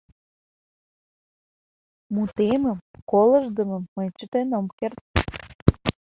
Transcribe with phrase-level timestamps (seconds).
[2.13, 2.77] Мутемым
[3.11, 4.99] колыштдымым мый чытен ом керт.